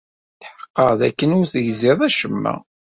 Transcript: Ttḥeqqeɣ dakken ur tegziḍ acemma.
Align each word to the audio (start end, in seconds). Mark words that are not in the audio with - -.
Ttḥeqqeɣ 0.35 0.89
dakken 0.99 1.35
ur 1.37 1.45
tegziḍ 1.53 1.99
acemma. 2.07 2.53